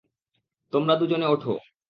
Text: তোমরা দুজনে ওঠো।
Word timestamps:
তোমরা 0.73 0.93
দুজনে 0.95 1.27
ওঠো। 1.27 1.53